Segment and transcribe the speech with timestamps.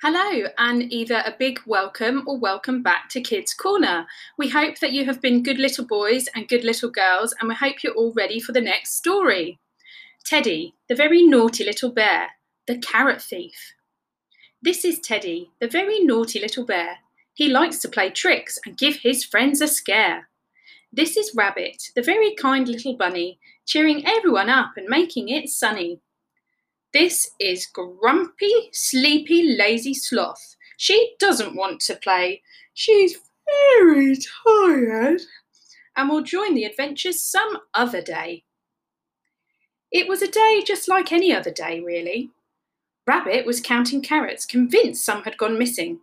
[0.00, 4.06] Hello, and either a big welcome or welcome back to Kids Corner.
[4.38, 7.56] We hope that you have been good little boys and good little girls, and we
[7.56, 9.58] hope you're all ready for the next story.
[10.24, 12.28] Teddy, the very naughty little bear,
[12.68, 13.74] the carrot thief.
[14.62, 16.98] This is Teddy, the very naughty little bear.
[17.34, 20.28] He likes to play tricks and give his friends a scare.
[20.92, 25.98] This is Rabbit, the very kind little bunny, cheering everyone up and making it sunny.
[26.92, 30.56] This is grumpy, sleepy, lazy sloth.
[30.78, 32.42] She doesn't want to play.
[32.74, 33.18] She's
[33.76, 35.20] very tired
[35.96, 38.44] and will join the adventures some other day.
[39.90, 42.30] It was a day just like any other day, really.
[43.06, 46.00] Rabbit was counting carrots, convinced some had gone missing.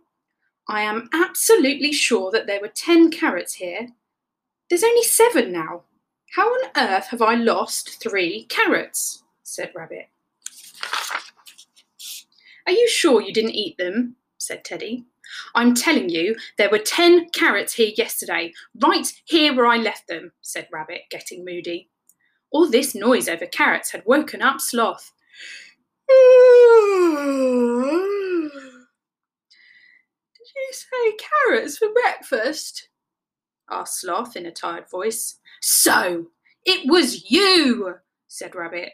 [0.68, 3.88] I am absolutely sure that there were ten carrots here.
[4.68, 5.82] There's only seven now.
[6.34, 9.22] How on earth have I lost three carrots?
[9.44, 10.08] said Rabbit.
[12.66, 14.16] Are you sure you didn't eat them?
[14.38, 15.04] said Teddy.
[15.54, 20.32] I'm telling you, there were ten carrots here yesterday, right here where I left them,
[20.42, 21.88] said Rabbit, getting moody.
[22.50, 25.12] All this noise over carrots had woken up Sloth.
[26.08, 26.14] Did
[30.54, 32.88] you say carrots for breakfast?
[33.68, 35.36] asked Sloth in a tired voice.
[35.60, 36.26] So,
[36.64, 37.96] it was you,
[38.28, 38.92] said Rabbit.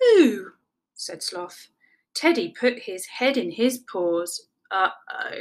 [0.00, 0.52] Who?
[0.94, 1.68] said Sloth.
[2.14, 4.48] Teddy put his head in his paws.
[4.70, 5.40] Uh oh.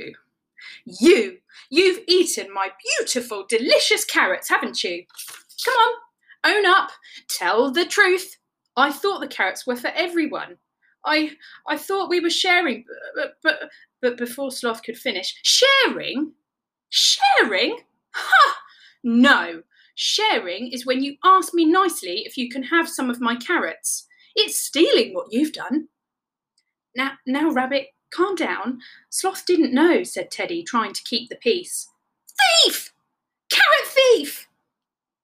[0.86, 1.38] You!
[1.70, 5.06] You've eaten my beautiful, delicious carrots, haven't you?
[5.66, 6.92] Come on, own up,
[7.30, 8.38] tell the truth.
[8.76, 10.58] I thought the carrots were for everyone.
[11.06, 11.32] I
[11.68, 13.70] I thought we were sharing, but but
[14.02, 16.34] but before Sloth could finish, sharing,
[16.90, 17.80] sharing,
[18.12, 18.58] ha!
[19.04, 19.64] No,
[19.96, 24.08] sharing is when you ask me nicely if you can have some of my carrots.
[24.36, 25.88] It's stealing what you've done.
[26.96, 28.80] Now, now, Rabbit, calm down.
[29.10, 31.90] Sloth didn't know, said Teddy, trying to keep the peace.
[32.64, 32.94] Thief!
[33.50, 34.48] Carrot thief!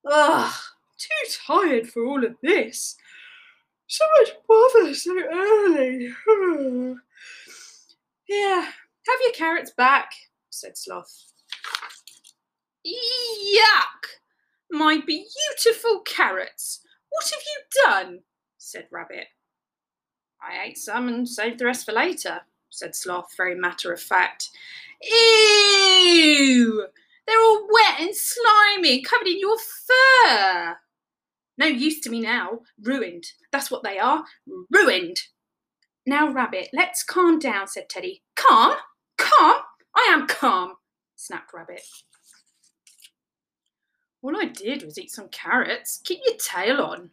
[0.06, 0.54] Ugh,
[0.98, 2.96] too tired for all of this.
[3.88, 6.10] So much bother so early.
[8.26, 10.12] Here, have your carrots back,
[10.50, 11.32] said Sloth.
[12.86, 14.20] Yuck!
[14.72, 16.82] My beautiful carrots!
[17.10, 18.20] What have you done?
[18.58, 19.28] said Rabbit.
[20.42, 24.50] I ate some and saved the rest for later, said Sloth, very matter of fact.
[25.02, 26.88] Ew!
[27.28, 30.78] They're all wet and slimy, covered in your fur.
[31.58, 32.60] No use to me now.
[32.82, 33.26] Ruined.
[33.52, 34.26] That's what they are.
[34.72, 35.18] Ruined.
[36.06, 38.22] Now, Rabbit, let's calm down, said Teddy.
[38.36, 38.76] Calm?
[39.18, 39.62] Calm?
[39.96, 40.74] I am calm,
[41.16, 41.82] snapped Rabbit.
[44.22, 46.02] All I did was eat some carrots.
[46.04, 47.12] Keep your tail on.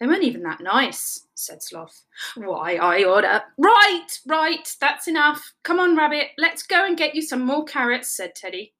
[0.00, 2.04] They weren't even that nice, said Sloth.
[2.36, 3.42] Why, I order.
[3.58, 5.52] Right, right, that's enough.
[5.62, 8.74] Come on, Rabbit, let's go and get you some more carrots, said Teddy.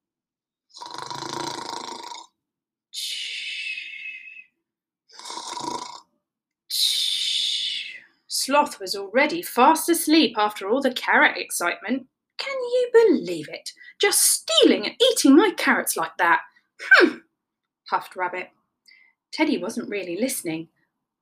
[8.27, 12.07] Sloth was already fast asleep after all the carrot excitement.
[12.37, 13.71] Can you believe it?
[14.01, 16.41] Just stealing and eating my carrots like that.
[16.99, 17.23] Hm,
[17.89, 18.49] huffed Rabbit.
[19.33, 20.69] Teddy wasn't really listening.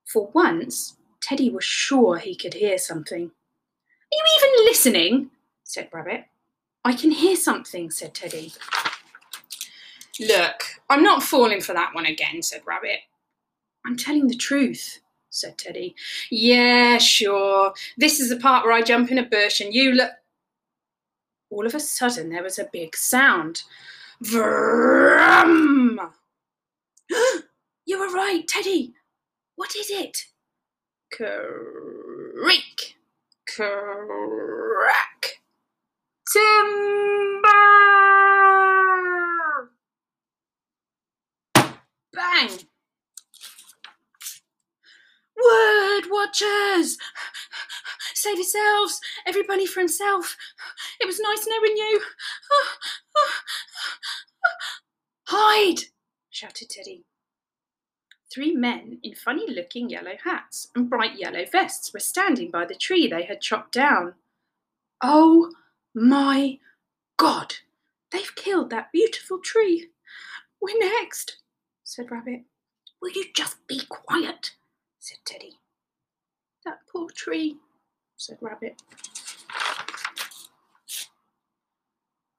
[0.06, 3.22] For once, Teddy was sure he could hear something.
[3.24, 5.30] Are you even listening?
[5.64, 6.24] said Rabbit.
[6.84, 8.52] I can hear something, said Teddy.
[10.20, 13.00] Look, I'm not falling for that one again, said Rabbit.
[13.86, 15.94] I'm telling the truth, said Teddy.
[16.30, 17.72] Yeah, sure.
[17.96, 20.10] This is the part where I jump in a bush and you look.
[21.50, 23.62] All of a sudden, there was a big sound.
[24.20, 26.00] Vroom!
[27.86, 28.94] you were right, Teddy.
[29.56, 30.26] What is it?
[31.12, 32.96] Creak,
[33.46, 35.26] crack,
[36.32, 37.52] timber!
[42.12, 42.50] Bang!
[45.36, 46.98] Wood watchers!
[48.14, 49.00] Save yourselves!
[49.26, 50.36] Everybody for himself!
[51.00, 52.00] It was nice knowing you!
[55.24, 55.84] Hide!
[56.30, 57.04] shouted Teddy.
[58.32, 62.74] Three men in funny looking yellow hats and bright yellow vests were standing by the
[62.74, 64.14] tree they had chopped down.
[65.02, 65.52] Oh
[65.94, 66.58] my
[67.18, 67.56] God!
[68.10, 69.90] They've killed that beautiful tree.
[70.62, 71.36] We're next,
[71.84, 72.44] said Rabbit.
[73.02, 74.52] Will you just be quiet?
[74.98, 75.58] said Teddy.
[76.64, 77.56] That poor tree,
[78.16, 78.80] said Rabbit.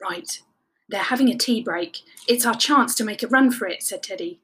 [0.01, 0.41] Right,
[0.89, 2.01] they're having a tea break.
[2.27, 4.39] It's our chance to make a run for it, said Teddy.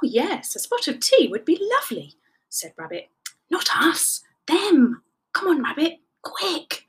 [0.00, 2.14] Oh, yes, a spot of tea would be lovely,
[2.48, 3.08] said Rabbit.
[3.50, 5.02] Not us, them.
[5.32, 6.86] Come on, Rabbit, quick.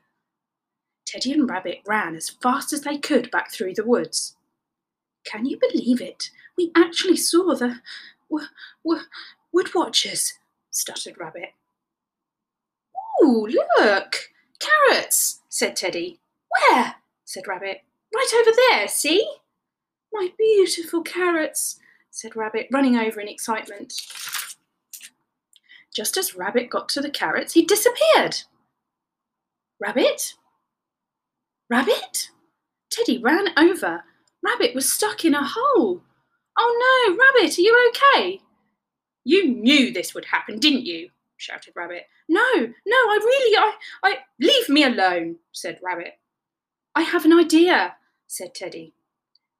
[1.06, 4.36] Teddy and Rabbit ran as fast as they could back through the woods.
[5.24, 6.30] Can you believe it?
[6.56, 7.80] We actually saw the
[8.30, 8.48] w-
[8.84, 9.06] w-
[9.52, 10.34] wood watchers,
[10.70, 11.50] stuttered Rabbit.
[13.22, 13.48] Ooh,
[13.78, 14.30] look!
[14.60, 16.20] Carrots, said Teddy.
[16.48, 16.96] Where?
[17.24, 17.82] said Rabbit.
[18.14, 19.28] Right over there, see?
[20.12, 21.78] My beautiful carrots,
[22.10, 23.94] said Rabbit, running over in excitement.
[25.94, 28.42] Just as Rabbit got to the carrots, he disappeared.
[29.80, 30.34] Rabbit?
[31.68, 32.30] Rabbit?
[32.90, 34.04] Teddy ran over.
[34.42, 36.02] Rabbit was stuck in a hole.
[36.58, 38.40] Oh no, Rabbit, are you okay?
[39.24, 41.10] You knew this would happen, didn't you?
[41.36, 42.02] shouted Rabbit.
[42.28, 43.72] No, no, I really, I,
[44.04, 46.18] I, leave me alone, said Rabbit.
[46.94, 47.96] I have an idea,
[48.26, 48.94] said Teddy.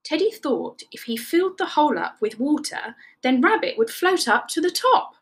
[0.03, 4.49] Teddy thought if he filled the hole up with water, then Rabbit would float up
[4.49, 5.15] to the top.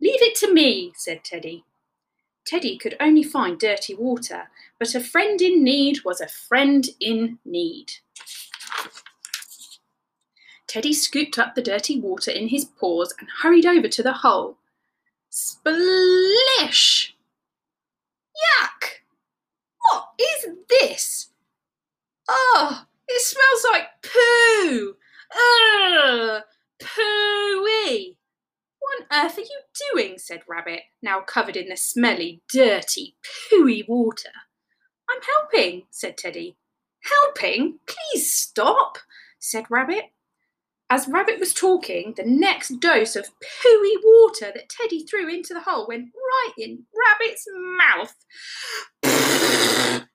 [0.00, 1.64] Leave it to me, said Teddy.
[2.44, 7.38] Teddy could only find dirty water, but a friend in need was a friend in
[7.44, 7.92] need.
[10.66, 14.58] Teddy scooped up the dirty water in his paws and hurried over to the hole.
[15.30, 17.16] Splish!
[18.36, 18.88] Yuck!
[19.78, 21.28] What is this?
[22.28, 24.96] Oh, it smells like poo!
[25.32, 26.42] Ugh!
[26.82, 28.16] Pooey!
[28.80, 29.60] What on earth are you
[29.92, 30.18] doing?
[30.18, 33.16] said Rabbit, now covered in the smelly, dirty,
[33.50, 34.30] pooey water.
[35.10, 36.56] I'm helping, said Teddy.
[37.04, 37.80] Helping?
[37.86, 38.98] Please stop,
[39.38, 40.04] said Rabbit.
[40.90, 45.60] As Rabbit was talking, the next dose of pooey water that Teddy threw into the
[45.60, 47.46] hole went right in Rabbit's
[47.78, 48.14] mouth.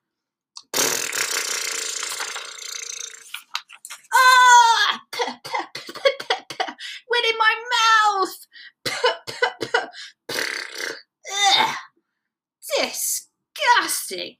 [4.14, 5.00] ah!
[7.10, 8.46] went in my mouth.
[11.58, 11.76] Ugh.
[14.10, 14.36] Disgusting.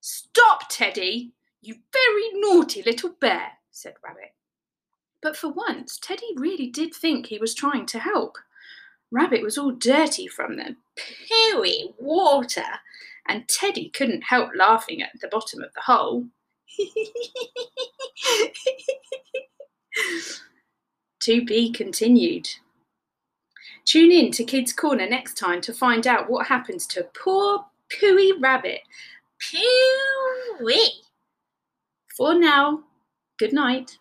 [0.00, 1.32] Stop, Teddy,
[1.62, 4.34] you very naughty little bear, said Rabbit.
[5.22, 8.36] But for once, Teddy really did think he was trying to help.
[9.10, 12.66] Rabbit was all dirty from the pooey water,
[13.26, 16.26] and Teddy couldn't help laughing at the bottom of the hole.
[21.20, 22.48] to be continued.
[23.86, 28.32] Tune in to Kids Corner next time to find out what happens to poor Pooey
[28.40, 28.80] Rabbit.
[29.40, 30.88] Pooey!
[32.16, 32.84] For now,
[33.38, 33.98] good night.